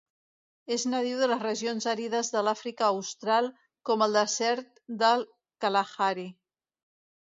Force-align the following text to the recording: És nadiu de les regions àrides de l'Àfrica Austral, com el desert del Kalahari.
És 0.75 0.85
nadiu 0.93 1.19
de 1.23 1.27
les 1.31 1.43
regions 1.43 1.87
àrides 1.91 2.33
de 2.37 2.43
l'Àfrica 2.47 2.89
Austral, 2.89 3.53
com 3.91 4.09
el 4.09 4.21
desert 4.23 4.85
del 5.07 5.29
Kalahari. 5.65 6.31